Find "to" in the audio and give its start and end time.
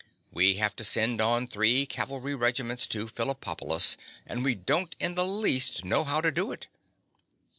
0.77-0.83, 2.87-3.05, 6.21-6.31